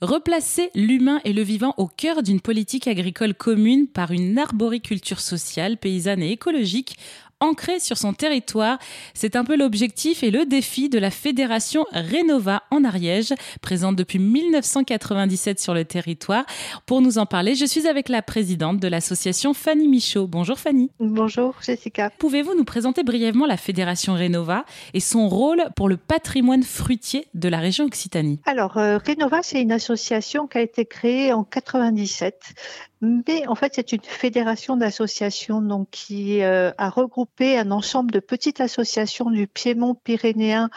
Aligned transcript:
Replacer 0.00 0.70
l'humain 0.76 1.20
et 1.24 1.32
le 1.32 1.42
vivant 1.42 1.74
au 1.76 1.88
cœur 1.88 2.22
d'une 2.22 2.40
politique 2.40 2.86
agricole 2.86 3.34
commune 3.34 3.88
par 3.88 4.12
une 4.12 4.38
arboriculture 4.38 5.18
sociale, 5.18 5.76
paysanne 5.76 6.22
et 6.22 6.30
écologique 6.30 6.96
ancrée 7.40 7.80
sur 7.80 7.96
son 7.96 8.12
territoire. 8.12 8.78
C'est 9.14 9.36
un 9.36 9.44
peu 9.44 9.56
l'objectif 9.56 10.22
et 10.22 10.30
le 10.30 10.46
défi 10.46 10.88
de 10.88 10.98
la 10.98 11.10
fédération 11.10 11.84
Renova 11.92 12.62
en 12.70 12.84
Ariège, 12.84 13.34
présente 13.60 13.96
depuis 13.96 14.18
1997 14.18 15.60
sur 15.60 15.74
le 15.74 15.84
territoire. 15.84 16.44
Pour 16.86 17.00
nous 17.00 17.18
en 17.18 17.26
parler, 17.26 17.54
je 17.54 17.64
suis 17.64 17.86
avec 17.86 18.08
la 18.08 18.22
présidente 18.22 18.80
de 18.80 18.88
l'association 18.88 19.54
Fanny 19.54 19.88
Michaud. 19.88 20.26
Bonjour 20.26 20.58
Fanny. 20.58 20.90
Bonjour 21.00 21.54
Jessica. 21.62 22.10
Pouvez-vous 22.18 22.54
nous 22.54 22.64
présenter 22.64 23.02
brièvement 23.02 23.46
la 23.46 23.56
fédération 23.56 24.14
Renova 24.14 24.64
et 24.94 25.00
son 25.00 25.28
rôle 25.28 25.64
pour 25.76 25.88
le 25.88 25.96
patrimoine 25.96 26.62
fruitier 26.62 27.26
de 27.34 27.48
la 27.48 27.58
région 27.58 27.84
Occitanie? 27.84 28.40
Alors, 28.46 28.78
euh, 28.78 28.98
Renova, 28.98 29.42
c'est 29.42 29.60
une 29.60 29.72
association 29.72 30.46
qui 30.46 30.58
a 30.58 30.62
été 30.62 30.84
créée 30.84 31.32
en 31.32 31.44
97 31.44 32.54
mais 33.00 33.46
en 33.46 33.54
fait, 33.54 33.74
c'est 33.76 33.92
une 33.92 34.02
fédération 34.02 34.76
d'associations 34.76 35.62
donc 35.62 35.88
qui 35.90 36.42
euh, 36.42 36.72
a 36.78 36.90
regroupé 36.90 37.56
un 37.56 37.70
ensemble 37.70 38.10
de 38.10 38.20
petites 38.20 38.60
associations 38.60 39.30
du 39.30 39.46
Piémont 39.46 39.94
pyrénéen 39.94 40.68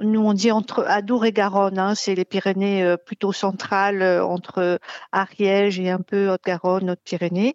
nous, 0.00 0.20
on 0.20 0.32
dit 0.32 0.50
entre 0.50 0.84
Adour 0.88 1.24
et 1.24 1.32
Garonne, 1.32 1.78
hein, 1.78 1.94
c'est 1.94 2.16
les 2.16 2.24
Pyrénées 2.24 2.82
euh, 2.82 2.96
plutôt 2.96 3.32
centrales, 3.32 4.02
euh, 4.02 4.24
entre 4.24 4.80
Ariège 5.12 5.78
et 5.78 5.88
un 5.90 6.00
peu 6.00 6.30
Haute-Garonne, 6.30 6.90
Haute-Pyrénées. 6.90 7.54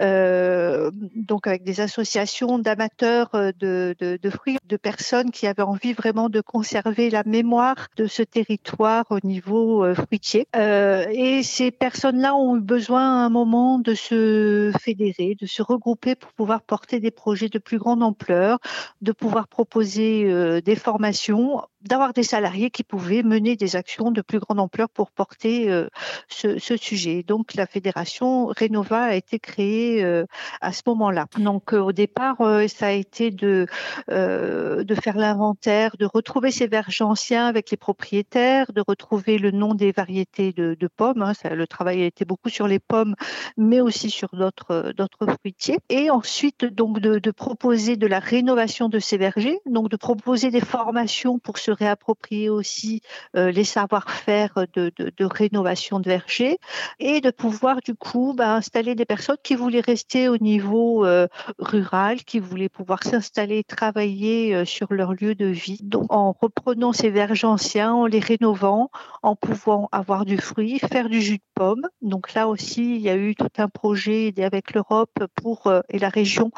Euh, 0.00 0.90
donc, 1.16 1.46
avec 1.46 1.64
des 1.64 1.80
associations 1.80 2.58
d'amateurs 2.58 3.30
euh, 3.34 3.52
de, 3.58 3.94
de, 3.98 4.18
de, 4.20 4.30
fruits, 4.30 4.58
de 4.66 4.76
personnes 4.76 5.30
qui 5.30 5.46
avaient 5.46 5.62
envie 5.62 5.94
vraiment 5.94 6.28
de 6.28 6.42
conserver 6.42 7.08
la 7.08 7.22
mémoire 7.24 7.88
de 7.96 8.06
ce 8.06 8.22
territoire 8.22 9.06
au 9.08 9.18
niveau 9.24 9.82
euh, 9.84 9.94
fruitier. 9.94 10.46
et 10.54 11.42
ces 11.42 11.70
personnes-là 11.70 12.34
ont 12.34 12.56
eu 12.56 12.60
besoin 12.60 13.22
à 13.22 13.24
un 13.24 13.30
moment 13.30 13.78
de 13.78 13.94
se 13.94 14.72
fédérer, 14.78 15.36
de 15.40 15.46
se 15.46 15.62
regrouper 15.62 16.14
pour 16.16 16.32
pouvoir 16.32 16.62
porter 16.62 17.00
des 17.00 17.10
projets 17.10 17.48
de 17.48 17.58
plus 17.58 17.78
grande 17.78 18.02
ampleur, 18.02 18.58
de 19.00 19.12
pouvoir 19.12 19.48
proposer 19.48 20.60
des 20.62 20.76
formations 20.76 21.61
what 21.62 21.71
d'avoir 21.84 22.12
des 22.12 22.22
salariés 22.22 22.70
qui 22.70 22.84
pouvaient 22.84 23.22
mener 23.22 23.56
des 23.56 23.76
actions 23.76 24.10
de 24.10 24.22
plus 24.22 24.38
grande 24.38 24.60
ampleur 24.60 24.88
pour 24.88 25.10
porter 25.10 25.70
euh, 25.70 25.88
ce, 26.28 26.58
ce, 26.58 26.76
sujet. 26.76 27.22
Donc 27.22 27.54
la 27.54 27.66
fédération 27.66 28.46
Renova 28.46 29.04
a 29.04 29.14
été 29.14 29.38
créée 29.38 30.04
euh, 30.04 30.24
à 30.60 30.72
ce 30.72 30.82
moment-là. 30.86 31.26
Donc 31.38 31.74
euh, 31.74 31.80
au 31.80 31.92
départ, 31.92 32.36
ça 32.68 32.86
a 32.86 32.90
été 32.90 33.30
de 33.30 33.66
de 34.08 34.94
faire 34.94 35.16
l'inventaire, 35.16 35.96
de 35.98 36.06
retrouver 36.06 36.50
ces 36.50 36.66
vergers 36.66 37.04
anciens 37.04 37.46
avec 37.46 37.70
les 37.70 37.76
propriétaires, 37.76 38.72
de 38.72 38.82
retrouver 38.86 39.38
le 39.38 39.50
nom 39.50 39.74
des 39.74 39.92
variétés 39.92 40.52
de, 40.52 40.76
de 40.78 40.88
pommes. 40.88 41.22
Hein. 41.22 41.34
Ça, 41.34 41.54
le 41.54 41.66
travail 41.66 42.02
a 42.02 42.06
été 42.06 42.24
beaucoup 42.24 42.48
sur 42.48 42.66
les 42.68 42.78
pommes, 42.78 43.14
mais 43.56 43.80
aussi 43.80 44.10
sur 44.10 44.28
d'autres 44.32 44.92
d'autres 44.96 45.26
fruitiers. 45.40 45.78
Et 45.88 46.10
ensuite 46.10 46.64
donc 46.64 47.00
de, 47.00 47.18
de 47.18 47.30
proposer 47.30 47.96
de 47.96 48.06
la 48.06 48.18
rénovation 48.18 48.88
de 48.88 48.98
ces 48.98 49.16
vergers, 49.16 49.60
donc 49.66 49.88
de 49.88 49.96
proposer 49.96 50.50
des 50.50 50.60
formations 50.60 51.38
pour 51.38 51.58
se 51.58 51.71
réapproprier 51.72 52.48
aussi 52.50 53.02
euh, 53.36 53.50
les 53.50 53.64
savoir-faire 53.64 54.66
de, 54.74 54.92
de, 54.96 55.24
rénovation 55.24 56.00
de 56.00 56.08
vergers 56.08 56.58
et 56.98 57.20
de 57.20 57.30
pouvoir 57.30 57.80
du 57.84 57.94
coup 57.94 58.34
bah, 58.36 58.54
installer 58.54 58.94
des 58.94 59.04
personnes 59.04 59.36
qui 59.42 59.54
voulaient 59.54 59.80
rester 59.80 60.28
au 60.28 60.36
niveau 60.36 61.06
euh, 61.06 61.28
rural, 61.58 62.24
qui 62.24 62.38
voulaient 62.38 62.68
pouvoir 62.68 63.02
s'installer, 63.04 63.64
travailler 63.64 64.54
euh, 64.54 64.64
sur 64.64 64.92
leur 64.92 65.12
lieu 65.14 65.34
de 65.34 65.46
vie. 65.46 65.78
Donc 65.82 66.12
en 66.12 66.32
reprenant 66.32 66.92
ces 66.92 67.10
vergers 67.10 67.46
anciens, 67.46 67.94
en 67.94 68.06
les 68.06 68.20
rénovant, 68.20 68.90
en 69.22 69.36
pouvant 69.36 69.88
avoir 69.92 70.24
du 70.24 70.38
fruit, 70.38 70.78
faire 70.78 71.08
du 71.08 71.20
jus 71.20 71.38
de 71.38 71.42
pomme. 71.54 71.86
Donc 72.02 72.34
là 72.34 72.48
aussi, 72.48 72.96
il 72.96 73.00
y 73.00 73.08
a 73.08 73.16
eu 73.16 73.34
tout 73.34 73.48
un 73.58 73.68
projet 73.68 74.34
avec 74.38 74.74
l'Europe 74.74 75.24
pour 75.34 75.72
et 75.88 75.98
la 75.98 76.08
région 76.08 76.50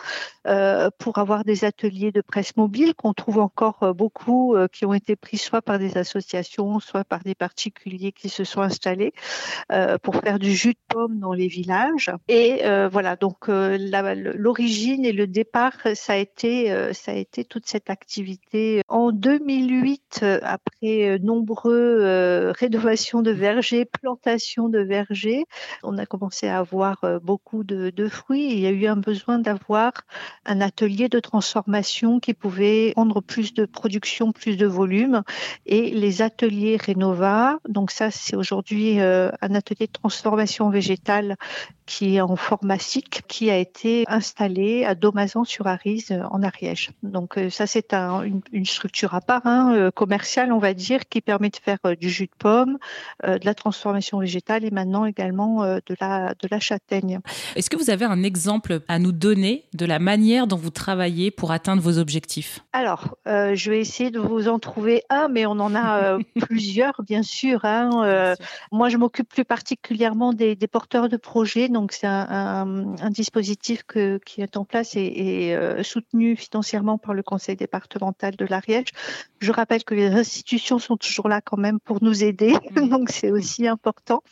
pour 0.99 1.19
avoir 1.19 1.45
des 1.45 1.65
ateliers 1.65 2.13
de 2.13 2.21
presse 2.21 2.57
mobile 2.57 2.95
qu'on 2.95 3.13
trouve 3.13 3.39
encore 3.39 3.95
beaucoup 3.95 4.57
qui 4.73 4.85
ont 4.87 4.95
été 4.95 5.04
pris 5.13 5.39
soit 5.39 5.63
par 5.63 5.79
des 5.79 5.99
associations, 5.99 6.81
soit 6.81 7.05
par 7.05 7.23
des 7.23 7.35
particuliers 7.35 8.13
qui 8.13 8.29
se 8.29 8.45
sont 8.45 8.61
installés 8.61 9.13
euh, 9.73 9.99
pour 9.99 10.17
faire 10.17 10.39
du 10.39 10.53
jus 10.53 10.73
de 10.73 10.79
pomme 10.89 11.19
dans 11.19 11.33
les 11.33 11.49
villages. 11.49 12.11
Et 12.29 12.65
euh, 12.65 12.89
voilà, 12.89 13.17
donc 13.17 13.49
euh, 13.49 13.79
l'origine 14.37 15.05
et 15.05 15.13
le 15.13 15.27
départ, 15.27 15.75
ça 15.95 16.15
a 16.15 16.17
été 16.17 16.45
ça 16.93 17.13
a 17.13 17.15
été 17.15 17.45
toute 17.45 17.67
cette 17.67 17.91
activité. 17.91 18.83
En 18.89 19.13
2008, 19.13 20.25
après 20.43 21.19
nombreux 21.21 22.53
rénovations 22.57 23.23
de 23.23 23.31
vergers, 23.31 23.85
plantations 23.85 24.69
de 24.69 24.81
vergers, 24.81 25.45
on 25.83 25.99
a 25.99 26.07
commencé 26.07 26.49
à 26.49 26.59
avoir 26.59 27.05
beaucoup 27.23 27.65
de 27.65 28.09
fruits. 28.09 28.53
il 28.53 28.61
y 28.61 28.67
a 28.67 28.71
eu 28.71 28.87
un 28.87 28.97
besoin 28.97 29.39
d'avoir 29.39 29.93
un 30.45 30.61
atelier 30.61 31.09
de 31.09 31.21
transformation 31.21 32.21
qui 32.21 32.35
pouvait 32.35 32.93
prendre 32.93 33.21
plus 33.21 33.55
de 33.55 33.67
production, 33.67 34.33
plus 34.33 34.57
de 34.57 34.67
volume. 34.67 34.94
Et 35.67 35.91
les 35.91 36.23
ateliers 36.23 36.77
Renova, 36.77 37.59
donc 37.69 37.91
ça 37.91 38.11
c'est 38.11 38.37
aujourd'hui 38.37 39.01
euh, 39.01 39.31
un 39.41 39.55
atelier 39.55 39.87
de 39.87 39.93
transformation 39.93 40.71
végétale 40.71 41.37
qui 41.87 42.17
est 42.17 42.21
en 42.21 42.37
formatique, 42.37 43.23
qui 43.29 43.51
a 43.51 43.59
été 43.59 44.05
installé 44.09 44.85
à 44.85 44.95
Domazan-sur-Arise 44.95 46.11
euh, 46.11 46.23
en 46.31 46.43
Ariège. 46.43 46.91
Donc 47.03 47.39
euh, 47.39 47.51
ça 47.51 47.67
c'est 47.67 47.95
un, 47.95 48.23
une, 48.23 48.41
une, 48.53 48.67
structure 48.67 49.15
à 49.15 49.21
part, 49.21 49.47
hein, 49.47 49.91
commerciale 49.95 50.53
on 50.53 50.59
va 50.59 50.75
dire, 50.75 51.09
qui 51.09 51.21
permet 51.21 51.51
de 51.51 51.57
faire 51.57 51.79
du 51.99 52.09
jus 52.09 52.27
de 52.27 52.37
pomme, 52.39 52.79
de 53.23 53.45
la 53.45 53.55
transformation 53.55 54.19
végétale 54.19 54.65
et 54.65 54.71
maintenant 54.71 55.05
également 55.05 55.65
de 55.65 55.97
la 56.01 56.35
de 56.35 56.49
la 56.51 56.61
châtaigne. 56.61 57.21
Est-ce 57.57 57.71
que 57.71 57.77
vous 57.77 57.91
avez 57.91 58.05
un 58.05 58.23
exemple 58.23 58.81
à 58.89 58.99
nous 58.99 59.13
donner 59.13 59.65
de 59.75 59.87
la 59.87 59.99
manière 59.99 60.47
dont 60.47 60.57
vous 60.57 60.71
travaillez 60.71 61.31
pour 61.31 61.53
atteindre 61.53 61.83
vos 61.83 61.99
objectifs? 61.99 62.65
Alors, 62.73 63.17
euh, 63.27 63.55
je 63.55 63.71
vais 63.71 63.81
essayer 63.81 64.11
de 64.11 64.19
vous 64.19 64.49
en 64.49 64.59
trouver 64.59 65.03
un, 65.11 65.29
mais 65.29 65.47
on 65.47 65.53
en 65.53 65.75
a 65.75 66.03
euh, 66.03 66.19
plusieurs, 66.41 67.03
bien 67.07 67.23
sûr. 67.23 67.65
Hein. 67.65 67.91
Euh, 68.05 68.35
moi, 68.73 68.89
je 68.89 68.97
m'occupe 68.97 69.29
plus 69.29 69.45
particulièrement 69.45 70.33
des, 70.33 70.57
des, 70.57 70.67
porteurs 70.67 71.09
de 71.09 71.17
projets. 71.17 71.69
Donc, 71.75 71.93
c'est 71.93 72.07
un, 72.07 72.27
un, 72.31 72.97
un, 73.03 73.11
dispositif 73.11 73.83
que, 73.83 74.19
qui 74.25 74.41
est 74.41 74.57
en 74.57 74.65
place 74.65 74.95
et, 74.95 75.03
et 75.03 75.57
euh, 75.57 75.83
soutenu 75.83 76.37
financièrement 76.37 76.99
par 76.99 77.15
le 77.15 77.23
conseil 77.23 77.57
départemental 77.57 78.37
de 78.37 78.47
l'Ariège. 78.47 78.89
Je 79.41 79.51
rappelle 79.51 79.83
que 79.83 79.95
les 79.95 80.07
institutions 80.07 80.79
sont 80.79 80.97
toujours 80.97 81.29
là 81.29 81.41
quand 81.41 81.57
même 81.57 81.81
pour 81.81 82.03
nous 82.03 82.23
aider. 82.23 82.55
donc, 82.77 83.11
c'est 83.11 83.33
aussi 83.33 83.67
important. 83.67 84.23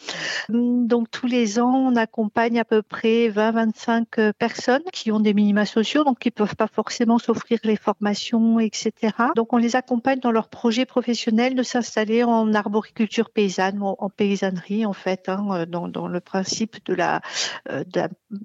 Donc, 0.49 1.11
tous 1.11 1.27
les 1.27 1.59
ans, 1.59 1.75
on 1.75 1.97
accompagne 1.97 2.61
à 2.61 2.65
peu 2.65 2.81
près 2.81 3.29
20-25 3.29 4.33
personnes 4.35 4.85
qui 4.93 5.11
ont 5.11 5.21
des 5.21 5.35
minima 5.35 5.67
sociaux, 5.67 6.05
donc 6.05 6.21
qui 6.21 6.31
peuvent 6.31 6.57
pas 6.57 6.69
forcément 6.69 7.19
s'offrir 7.19 7.59
les 7.65 7.77
formations, 7.77 8.61
etc. 8.61 8.93
Donc, 9.35 9.53
on 9.53 9.59
les 9.59 9.75
accompagne 9.75 10.21
dans 10.21 10.31
leur 10.31 10.49
projet 10.49 10.87
professionnel 10.87 11.57
de 11.57 11.63
s'installer 11.65 12.23
en 12.23 12.55
arboriculture 12.55 13.31
paysanne, 13.31 13.81
en 13.83 14.09
paysannerie 14.09 14.87
en 14.87 14.93
fait, 14.93 15.29
hein, 15.29 15.67
dans, 15.69 15.89
dans, 15.89 16.07
le 16.07 16.21
principe 16.21 16.77
de 16.87 16.95
la, 16.95 17.17
euh, 17.17 17.21
de 17.69 18.03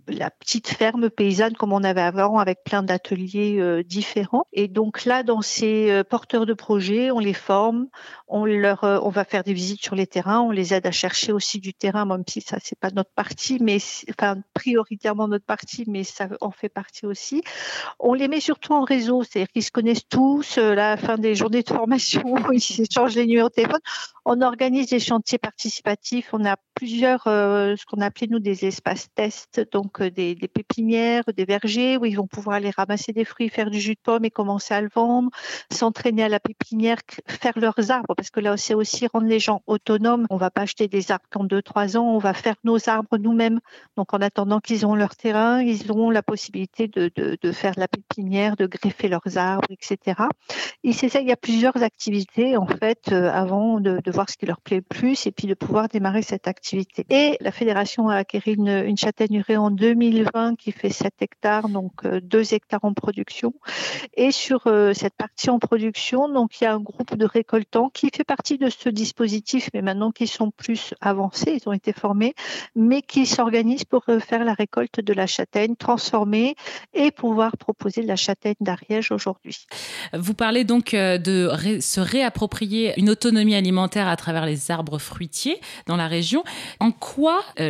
la, 0.08 0.30
petite 0.30 0.68
ferme 0.68 1.10
paysanne 1.10 1.56
comme 1.56 1.74
on 1.74 1.84
avait 1.84 2.02
avant, 2.02 2.38
avec 2.38 2.64
plein 2.64 2.84
d'ateliers 2.84 3.58
euh, 3.60 3.84
différents. 3.84 4.46
Et 4.54 4.68
donc 4.68 5.06
là, 5.06 5.24
dans 5.24 5.42
ces 5.42 5.92
euh, 5.92 6.04
porteurs 6.04 6.46
de 6.46 6.54
projets, 6.54 7.12
on 7.12 7.20
les 7.20 7.34
forme, 7.34 7.88
on 8.28 8.46
leur, 8.46 8.84
euh, 8.84 9.00
on 9.04 9.10
va 9.10 9.24
faire 9.24 9.44
des 9.44 9.54
visites 9.54 9.82
sur 9.82 9.96
les 9.96 10.08
terrains, 10.08 10.42
on 10.42 10.52
les 10.52 10.74
aide 10.74 10.86
à 10.86 10.92
chercher 10.92 11.32
aussi 11.32 11.60
du 11.60 11.74
terrain, 11.74 12.06
même 12.06 12.24
si 12.28 12.42
ça 12.42 12.58
c'est 12.62 12.78
pas 12.78 12.92
notre 12.92 13.12
partie, 13.12 13.58
mais 13.62 13.78
enfin 14.10 14.38
prioritairement 14.54 15.28
notre 15.28 15.46
partie, 15.46 15.86
mais 15.88 16.04
ça 16.04 16.28
en 16.42 16.52
fait 16.52 16.70
partie 16.70 17.06
aussi. 17.06 17.42
On 18.00 18.14
les 18.14 18.28
met 18.28 18.42
surtout 18.42 18.74
en 18.74 18.84
réseau, 18.84 19.24
c'est-à-dire 19.24 19.52
qu'ils 19.52 19.64
se 19.64 19.72
connaissent 19.72 20.08
tous. 20.08 20.58
Euh, 20.58 20.76
la 20.76 20.98
fin 20.98 21.18
des 21.18 21.36
journées 21.36 21.64
de 21.64 21.70
formation, 21.70 22.22
ils 22.52 22.62
s'échangent 22.62 23.16
les 23.16 23.26
numéros 23.26 23.50
de 23.50 23.54
téléphone. 23.54 23.80
On 24.26 24.42
organise 24.42 24.88
des 24.88 25.00
chantiers 25.00 25.38
participatifs. 25.38 26.30
On 26.34 26.44
a 26.44 26.58
plusieurs, 26.74 27.28
euh, 27.28 27.76
ce 27.78 27.86
qu'on 27.86 28.02
appelait 28.02 28.28
nous 28.30 28.40
des 28.40 28.66
espaces 28.78 29.08
tests, 29.16 29.62
donc 29.72 30.02
euh, 30.02 30.12
des, 30.12 30.36
pépinières, 30.36 31.24
des 31.36 31.46
vergers 31.46 31.98
où 31.98 32.06
ils 32.06 32.16
vont 32.16 32.28
pouvoir 32.28 32.58
aller 32.58 32.70
ramasser 32.70 33.12
des 33.12 33.26
fruits, 33.26 33.50
faire 33.50 33.70
du 33.70 33.80
jus 33.80 33.96
de 33.96 34.00
pomme 34.02 34.26
et 34.26 34.32
commencer 34.32 34.74
à 34.74 34.82
le 34.82 34.90
vendre, 34.94 35.30
s'entraîner 35.72 36.24
à 36.24 36.30
la 36.30 36.40
pépinière, 36.40 36.98
faire 37.28 37.58
leurs 37.58 37.92
arbres, 37.92 38.14
parce 38.16 38.30
que 38.30 38.40
là 38.40 38.56
c'est 38.58 38.76
aussi 38.76 39.08
rendre 39.08 39.28
les 39.28 39.40
gens 39.40 39.62
autonomes. 39.68 40.28
On 40.30 40.38
va 40.38 40.52
pas 40.52 40.62
acheter 40.62 40.88
des 40.88 41.12
arbres 41.12 41.26
qu'en 41.32 41.44
deux 41.44 41.62
trois 41.62 41.98
ans, 41.98 42.06
on 42.06 42.20
va 42.20 42.34
faire 42.34 42.56
nos 42.64 42.78
arbres 42.88 43.18
nous-mêmes. 43.18 43.60
Donc 43.96 44.14
en 44.14 44.20
attendant 44.20 44.60
qu'ils 44.60 44.86
ont 44.86 44.96
leur 44.96 45.16
terrain, 45.16 45.62
ils 45.62 45.92
auront 45.92 46.12
la 46.12 46.22
possibilité 46.22 46.88
de, 46.88 47.12
de, 47.16 47.52
faire 47.52 47.74
la 47.78 47.88
pépinière, 47.88 48.56
de 48.56 48.68
greffer 48.68 49.08
leurs 49.08 49.38
arbres, 49.38 49.68
etc. 49.72 50.22
Et 50.84 50.94
c'est 50.94 51.10
ça, 51.10 51.20
il 51.20 51.28
y 51.28 51.32
a 51.32 51.38
plusieurs 51.38 51.82
activités 51.82 52.58
en 52.58 52.68
fait 52.68 53.12
euh, 53.12 53.32
avant 53.32 53.80
de, 53.80 54.00
de 54.04 54.12
voir 54.12 54.30
ce 54.30 54.38
qui 54.38 54.46
leur 54.46 54.62
plaît 54.62 54.78
le 54.78 54.82
plus 54.84 55.26
et 55.26 55.32
puis 55.32 55.48
de 55.48 55.56
pouvoir 55.56 55.88
démarrer 55.88 56.22
cette 56.22 56.48
activité. 56.48 57.06
Et 57.10 57.38
la 57.42 57.52
fédération 57.52 58.10
a 58.10 58.16
acquéri 58.16 58.54
une 58.54 58.67
une, 58.68 58.86
une 58.86 58.98
châtaigneraie 58.98 59.58
en 59.58 59.72
2020 59.72 60.56
qui 60.56 60.72
fait 60.72 60.90
7 60.90 61.14
hectares, 61.22 61.70
donc 61.70 62.06
2 62.08 62.54
hectares 62.54 62.84
en 62.84 62.94
production. 62.94 63.54
Et 64.16 64.32
sur 64.32 64.64
cette 64.94 65.16
partie 65.16 65.50
en 65.50 65.60
production, 65.60 66.30
donc 66.30 66.60
il 66.60 66.66
y 66.66 66.68
a 66.68 66.74
un 66.74 66.80
groupe 66.80 67.16
de 67.16 67.26
récoltants 67.26 67.90
qui 67.90 68.10
fait 68.16 68.24
partie 68.24 68.58
de 68.58 68.70
ce 68.70 68.90
dispositif, 68.90 69.70
mais 69.74 69.82
maintenant 69.82 70.12
qui 70.12 70.28
sont 70.28 70.52
plus 70.52 70.94
avancés, 71.02 71.60
ils 71.62 71.70
ont 71.70 71.74
été 71.74 71.94
formés, 71.94 72.34
mais 72.76 73.02
qui 73.02 73.26
s'organisent 73.26 73.86
pour 73.86 74.06
faire 74.20 74.44
la 74.44 74.54
récolte 74.54 75.00
de 75.00 75.14
la 75.14 75.28
châtaigne 75.28 75.76
transformée 75.76 76.56
et 76.94 77.12
pouvoir 77.12 77.58
proposer 77.58 78.02
de 78.02 78.08
la 78.08 78.16
châtaigne 78.16 78.56
d'Ariège 78.60 79.12
aujourd'hui. 79.12 79.66
Vous 80.14 80.34
parlez 80.34 80.64
donc 80.64 80.92
de 80.94 81.52
se 81.80 82.00
réapproprier 82.00 82.94
une 82.98 83.10
autonomie 83.10 83.56
alimentaire 83.56 84.08
à 84.08 84.16
travers 84.16 84.46
les 84.46 84.72
arbres 84.72 84.98
fruitiers 85.00 85.60
dans 85.86 85.96
la 85.96 86.08
région. 86.08 86.44
En 86.80 86.92
quoi 86.92 87.42
euh, 87.60 87.70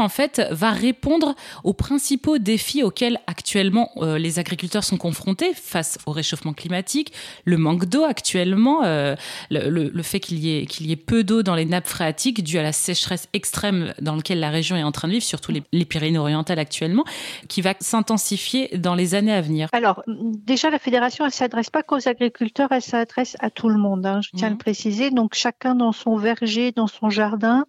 en 0.00 0.08
fait, 0.08 0.42
va 0.50 0.70
répondre 0.70 1.34
aux 1.64 1.72
principaux 1.72 2.38
défis 2.38 2.82
auxquels 2.82 3.18
actuellement 3.26 3.90
euh, 3.98 4.18
les 4.18 4.38
agriculteurs 4.38 4.84
sont 4.84 4.96
confrontés 4.96 5.52
face 5.54 5.98
au 6.06 6.12
réchauffement 6.12 6.52
climatique, 6.52 7.12
le 7.44 7.56
manque 7.56 7.86
d'eau 7.86 8.04
actuellement, 8.04 8.84
euh, 8.84 9.14
le, 9.50 10.02
fait 10.02 10.20
qu'il 10.20 10.38
y, 10.38 10.58
ait, 10.58 10.66
qu'il 10.66 10.86
y 10.86 10.92
ait 10.92 10.96
peu 10.96 11.24
d'eau 11.24 11.42
dans 11.42 11.54
les 11.54 11.64
nappes 11.64 11.86
phréatiques 11.86 12.42
dû 12.42 12.58
à 12.58 12.62
la 12.62 12.72
sécheresse 12.72 13.28
extrême 13.32 13.94
dans 14.00 14.16
laquelle 14.16 14.40
la 14.40 14.50
région 14.50 14.76
est 14.76 14.82
en 14.82 14.92
train 14.92 15.08
de 15.08 15.12
vivre, 15.12 15.24
surtout 15.24 15.52
les, 15.52 15.62
les 15.72 15.84
Pyrénées-Orientales 15.84 16.58
actuellement, 16.58 17.04
qui 17.48 17.60
va 17.60 17.74
s'intensifier 17.80 18.76
dans 18.76 18.94
les 18.94 19.14
années 19.14 19.32
à 19.32 19.40
venir 19.40 19.68
Alors, 19.72 20.02
déjà, 20.06 20.70
la 20.70 20.78
fédération, 20.78 21.24
elle 21.24 21.30
ne 21.30 21.34
s'adresse 21.34 21.70
pas 21.70 21.82
qu'aux 21.82 22.08
agriculteurs, 22.08 22.68
elle 22.72 22.82
s'adresse 22.82 23.36
à 23.40 23.50
tout 23.50 23.68
le 23.68 23.78
monde, 23.78 24.06
hein, 24.06 24.20
je 24.22 24.30
tiens 24.36 24.48
à 24.48 24.50
le 24.50 24.54
mhm. 24.54 24.60
préciser. 24.60 25.10
Donc, 25.10 25.34
chacun 25.34 25.74
dans 25.74 25.92
son 25.92 26.16
verger, 26.16 26.72
dans 26.72 26.86
son 26.86 27.10
jardin, 27.10 27.64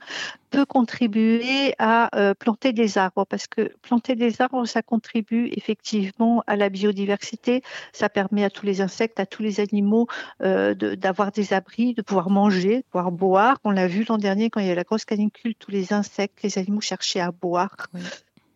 peut 0.49 0.65
contribuer 0.65 1.73
à 1.79 2.15
euh, 2.17 2.33
planter 2.33 2.73
des 2.73 2.97
arbres 2.97 3.25
parce 3.25 3.47
que 3.47 3.71
planter 3.81 4.15
des 4.15 4.41
arbres, 4.41 4.65
ça 4.65 4.81
contribue 4.81 5.49
effectivement 5.55 6.43
à 6.47 6.55
la 6.55 6.69
biodiversité. 6.69 7.61
Ça 7.93 8.09
permet 8.09 8.43
à 8.43 8.49
tous 8.49 8.65
les 8.65 8.81
insectes, 8.81 9.19
à 9.19 9.25
tous 9.25 9.43
les 9.43 9.59
animaux 9.59 10.07
euh, 10.41 10.73
d'avoir 10.73 11.31
des 11.31 11.53
abris, 11.53 11.93
de 11.93 12.01
pouvoir 12.01 12.29
manger, 12.29 12.77
de 12.77 12.85
pouvoir 12.91 13.11
boire. 13.11 13.57
On 13.63 13.71
l'a 13.71 13.87
vu 13.87 14.05
l'an 14.07 14.17
dernier 14.17 14.49
quand 14.49 14.59
il 14.59 14.67
y 14.67 14.71
a 14.71 14.75
la 14.75 14.83
grosse 14.83 15.05
canicule, 15.05 15.55
tous 15.55 15.71
les 15.71 15.93
insectes, 15.93 16.41
les 16.43 16.57
animaux 16.57 16.81
cherchaient 16.81 17.19
à 17.19 17.31
boire 17.31 17.75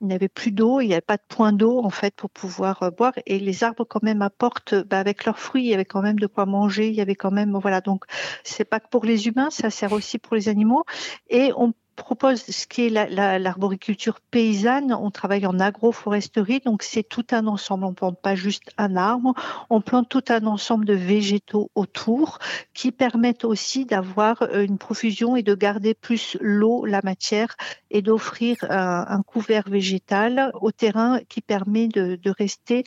il 0.02 0.08
n'y 0.08 0.14
avait 0.16 0.28
plus 0.28 0.52
d'eau, 0.52 0.82
il 0.82 0.88
n'y 0.88 0.94
avait 0.94 1.02
pas 1.02 1.18
de 1.18 1.24
point 1.28 1.54
d'eau 1.54 1.80
en 1.84 1.92
fait 1.92 2.14
pour 2.16 2.30
pouvoir 2.32 2.82
euh, 2.84 2.90
boire. 2.90 3.14
Et 3.28 3.40
les 3.40 3.64
arbres 3.64 3.86
quand 3.86 4.02
même 4.02 4.22
apportent, 4.22 4.74
bah, 4.74 5.00
avec 5.00 5.26
leurs 5.26 5.40
fruits, 5.40 5.66
il 5.66 5.70
y 5.70 5.74
avait 5.74 5.86
quand 5.86 6.02
même 6.02 6.20
de 6.20 6.28
quoi 6.28 6.46
manger, 6.46 6.88
il 6.88 6.96
y 6.96 7.02
avait 7.02 7.16
quand 7.16 7.32
même, 7.32 7.56
voilà. 7.58 7.82
Donc 7.82 8.06
c'est 8.44 8.66
pas 8.66 8.80
que 8.80 8.88
pour 8.90 9.06
les 9.06 9.28
humains, 9.28 9.52
ça 9.52 9.70
sert 9.70 9.94
aussi 9.94 10.18
pour 10.18 10.36
les 10.36 10.50
animaux. 10.50 10.84
Et 11.30 11.52
on 11.56 11.74
propose 11.96 12.44
ce 12.44 12.68
qui 12.68 12.88
est 12.88 12.90
l'arboriculture 12.90 14.20
paysanne. 14.32 14.94
On 14.94 15.12
travaille 15.12 15.46
en 15.46 15.60
agroforesterie, 15.60 16.62
donc 16.66 16.84
c'est 16.84 17.04
tout 17.04 17.26
un 17.32 17.48
ensemble. 17.48 17.86
On 17.86 17.94
plante 17.94 18.20
pas 18.22 18.36
juste 18.36 18.72
un 18.78 18.96
arbre, 18.96 19.34
on 19.70 19.82
plante 19.82 20.10
tout 20.10 20.24
un 20.30 20.46
ensemble 20.46 20.86
de 20.86 20.94
végétaux 20.94 21.70
autour 21.76 22.40
qui 22.74 22.92
permettent 22.92 23.46
aussi 23.46 23.86
d'avoir 23.86 24.42
euh, 24.42 24.64
une 24.64 24.78
profusion 24.78 25.36
et 25.36 25.44
de 25.44 25.56
garder 25.56 25.94
plus 25.94 26.38
l'eau, 26.42 26.86
la 26.86 27.02
matière 27.04 27.56
et 27.90 28.02
d'offrir 28.02 28.58
un, 28.70 29.22
couvert 29.24 29.70
végétal 29.70 30.52
au 30.62 30.72
terrain 30.72 31.20
qui 31.30 31.42
permet 31.42 31.88
de 31.88 32.30
rester 32.38 32.84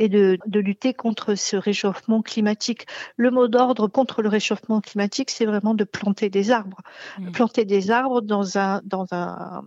et 0.00 0.08
de, 0.08 0.38
de, 0.46 0.60
lutter 0.60 0.94
contre 0.94 1.34
ce 1.34 1.56
réchauffement 1.56 2.22
climatique. 2.22 2.86
Le 3.16 3.30
mot 3.30 3.48
d'ordre 3.48 3.86
contre 3.86 4.22
le 4.22 4.30
réchauffement 4.30 4.80
climatique, 4.80 5.30
c'est 5.30 5.44
vraiment 5.44 5.74
de 5.74 5.84
planter 5.84 6.30
des 6.30 6.50
arbres. 6.50 6.78
Mmh. 7.18 7.32
Planter 7.32 7.64
des 7.66 7.90
arbres 7.90 8.22
dans 8.22 8.56
un, 8.56 8.80
dans 8.82 9.06
un, 9.12 9.62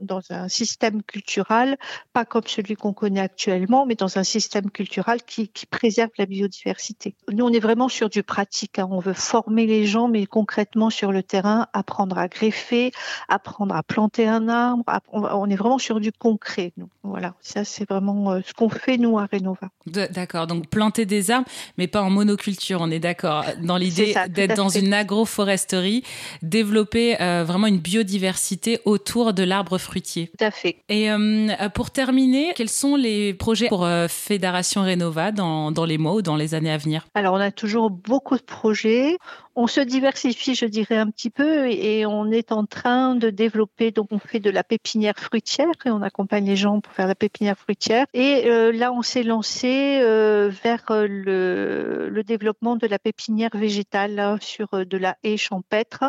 dans, 0.00 0.20
un 0.28 0.48
système 0.48 1.02
culturel, 1.02 1.78
pas 2.12 2.26
comme 2.26 2.46
celui 2.46 2.74
qu'on 2.76 2.92
connaît 2.92 3.20
actuellement, 3.20 3.86
mais 3.86 3.94
dans 3.94 4.18
un 4.18 4.24
système 4.24 4.70
culturel 4.70 5.22
qui, 5.22 5.48
qui, 5.48 5.64
préserve 5.64 6.10
la 6.18 6.26
biodiversité. 6.26 7.14
Nous, 7.32 7.44
on 7.44 7.50
est 7.50 7.58
vraiment 7.58 7.88
sur 7.88 8.10
du 8.10 8.22
pratique. 8.22 8.78
Hein. 8.78 8.88
On 8.90 8.98
veut 8.98 9.14
former 9.14 9.64
les 9.64 9.86
gens, 9.86 10.06
mais 10.06 10.26
concrètement 10.26 10.90
sur 10.90 11.12
le 11.12 11.22
terrain, 11.22 11.66
apprendre 11.72 12.18
à 12.18 12.28
greffer, 12.28 12.92
apprendre 13.28 13.74
à 13.74 13.82
planter 13.82 14.28
un 14.28 14.48
arbre. 14.48 14.84
On 15.12 15.48
est 15.48 15.56
vraiment 15.56 15.78
sur 15.78 15.98
du 15.98 16.12
concret. 16.12 16.74
Nous. 16.76 16.90
Voilà, 17.02 17.34
ça 17.40 17.64
c'est 17.64 17.88
vraiment 17.88 18.32
euh, 18.32 18.40
ce 18.44 18.52
qu'on 18.52 18.68
fait 18.68 18.98
nous 18.98 19.18
à 19.18 19.26
Rénova. 19.26 19.61
D'accord, 19.86 20.46
donc 20.46 20.68
planter 20.68 21.06
des 21.06 21.30
arbres, 21.30 21.48
mais 21.78 21.86
pas 21.86 22.02
en 22.02 22.10
monoculture, 22.10 22.80
on 22.80 22.90
est 22.90 22.98
d'accord. 22.98 23.44
Dans 23.62 23.76
l'idée 23.76 24.14
d'être 24.28 24.56
dans 24.56 24.68
une 24.68 24.94
agroforesterie, 24.94 26.04
développer 26.42 27.20
euh, 27.20 27.44
vraiment 27.44 27.66
une 27.66 27.78
biodiversité 27.78 28.80
autour 28.84 29.34
de 29.34 29.42
l'arbre 29.42 29.78
fruitier. 29.78 30.30
Tout 30.38 30.44
à 30.44 30.50
fait. 30.50 30.76
Et 30.88 31.10
euh, 31.10 31.68
pour 31.74 31.90
terminer, 31.90 32.52
quels 32.54 32.68
sont 32.68 32.96
les 32.96 33.34
projets 33.34 33.68
pour 33.68 33.84
euh, 33.84 34.08
Fédération 34.08 34.82
Rénova 34.82 35.32
dans, 35.32 35.72
dans 35.72 35.84
les 35.84 35.98
mois 35.98 36.14
ou 36.14 36.22
dans 36.22 36.36
les 36.36 36.54
années 36.54 36.72
à 36.72 36.78
venir? 36.78 37.06
Alors, 37.14 37.34
on 37.34 37.40
a 37.40 37.50
toujours 37.50 37.90
beaucoup 37.90 38.36
de 38.36 38.42
projets 38.42 39.16
on 39.54 39.66
se 39.66 39.80
diversifie, 39.80 40.54
je 40.54 40.64
dirais, 40.64 40.96
un 40.96 41.10
petit 41.10 41.30
peu 41.30 41.68
et 41.70 42.06
on 42.06 42.30
est 42.30 42.52
en 42.52 42.64
train 42.64 43.14
de 43.14 43.30
développer, 43.30 43.90
donc 43.90 44.08
on 44.10 44.18
fait 44.18 44.40
de 44.40 44.50
la 44.50 44.64
pépinière 44.64 45.14
fruitière 45.18 45.68
et 45.84 45.90
on 45.90 46.00
accompagne 46.02 46.46
les 46.46 46.56
gens 46.56 46.80
pour 46.80 46.92
faire 46.92 47.06
la 47.06 47.14
pépinière 47.14 47.58
fruitière. 47.58 48.06
Et 48.14 48.44
euh, 48.46 48.72
là, 48.72 48.92
on 48.92 49.02
s'est 49.02 49.22
lancé 49.22 49.51
euh, 49.64 50.50
vers 50.62 50.84
euh, 50.90 51.06
le, 51.08 52.08
le, 52.08 52.22
développement 52.22 52.76
de 52.76 52.86
la 52.86 52.98
pépinière 52.98 53.50
végétale 53.54 54.18
hein, 54.18 54.38
sur 54.40 54.68
de 54.86 54.96
la 54.96 55.16
haie 55.22 55.36
champêtre. 55.36 56.04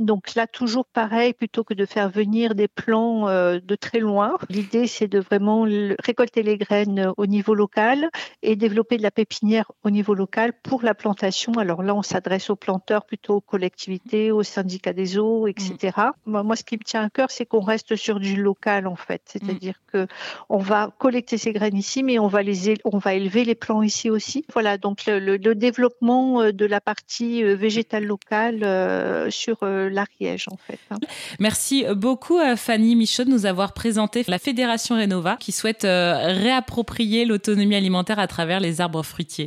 Donc 0.00 0.34
là, 0.34 0.46
toujours 0.46 0.86
pareil, 0.86 1.32
plutôt 1.32 1.64
que 1.64 1.74
de 1.74 1.86
faire 1.86 2.08
venir 2.08 2.54
des 2.54 2.68
plants 2.68 3.26
de 3.26 3.74
très 3.74 4.00
loin, 4.00 4.34
l'idée 4.48 4.86
c'est 4.86 5.08
de 5.08 5.18
vraiment 5.18 5.66
récolter 6.04 6.42
les 6.42 6.56
graines 6.56 7.12
au 7.16 7.26
niveau 7.26 7.54
local 7.54 8.08
et 8.42 8.56
développer 8.56 8.96
de 8.96 9.02
la 9.02 9.10
pépinière 9.10 9.70
au 9.84 9.90
niveau 9.90 10.14
local 10.14 10.52
pour 10.62 10.82
la 10.82 10.94
plantation. 10.94 11.52
Alors 11.54 11.82
là, 11.82 11.94
on 11.94 12.02
s'adresse 12.02 12.50
aux 12.50 12.56
planteurs, 12.56 13.04
plutôt 13.04 13.36
aux 13.36 13.40
collectivités, 13.40 14.32
aux 14.32 14.42
syndicats 14.42 14.92
des 14.92 15.18
eaux, 15.18 15.46
etc. 15.46 15.96
Mm. 16.26 16.42
Moi, 16.42 16.56
ce 16.56 16.64
qui 16.64 16.76
me 16.76 16.84
tient 16.84 17.02
à 17.02 17.10
cœur, 17.10 17.30
c'est 17.30 17.46
qu'on 17.46 17.60
reste 17.60 17.96
sur 17.96 18.20
du 18.20 18.36
local, 18.36 18.86
en 18.86 18.96
fait. 18.96 19.22
C'est-à-dire 19.26 19.74
mm. 19.74 19.90
que 19.92 20.06
on 20.48 20.58
va 20.58 20.92
collecter 20.98 21.38
ces 21.38 21.52
graines 21.52 21.76
ici, 21.76 22.02
mais 22.02 22.18
on 22.18 22.28
va 22.28 22.33
on 22.84 22.98
va 22.98 23.14
élever 23.14 23.44
les 23.44 23.54
plants 23.54 23.82
ici 23.82 24.10
aussi. 24.10 24.44
Voilà, 24.52 24.78
donc 24.78 25.04
le, 25.06 25.36
développement 25.54 26.42
euh, 26.42 26.52
de 26.52 26.64
la 26.66 26.80
partie 26.80 27.42
euh, 27.42 27.54
végétale 27.54 28.04
locale 28.04 28.62
euh, 28.62 29.30
sur 29.30 29.58
l'Ariège, 29.62 30.46
en 30.50 30.56
fait. 30.56 30.78
Hein. 30.90 30.96
Merci 31.38 31.84
beaucoup 31.94 32.38
à 32.38 32.56
Fanny 32.56 32.96
Michaud 32.96 33.24
de 33.24 33.30
nous 33.30 33.46
avoir 33.46 33.72
présenté 33.72 34.24
la 34.28 34.38
Fédération 34.38 34.96
Rénova 34.96 35.36
qui 35.38 35.52
souhaite 35.52 35.82
réapproprier 35.82 37.24
l'autonomie 37.24 37.76
alimentaire 37.76 38.18
à 38.18 38.26
travers 38.26 38.60
les 38.60 38.80
arbres 38.80 39.02
fruitiers. 39.02 39.42